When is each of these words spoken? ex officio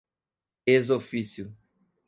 ex 0.65 0.89
officio 0.89 1.53